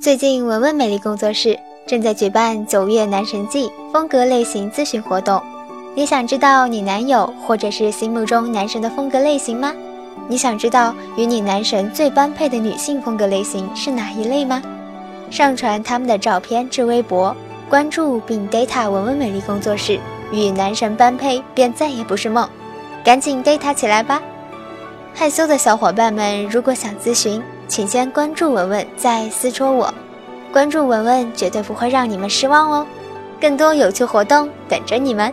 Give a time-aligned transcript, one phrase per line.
[0.00, 5.42] 最近文文美丽工作室正在举办九月男神季风格类型咨询活动。
[5.94, 9.74] 你想知道你男友或者是心目中男神的风格类型吗？
[10.26, 14.62] 你想知道与你男神最般配的女性风格类型是哪一类吗？
[15.30, 17.36] 上传他们的照片至微博，
[17.68, 20.00] 关注并 data 文文美丽工作室，
[20.32, 22.48] 与男神般配便再也不是梦。
[23.04, 24.22] 赶紧 data 起来吧！
[25.14, 29.92] 害羞的小伙伴们，如果想咨询，请先关注文文，再私戳我。
[30.52, 32.86] 关注文文，绝对不会让你们失望哦！
[33.40, 35.32] 更多有趣活动等着你们。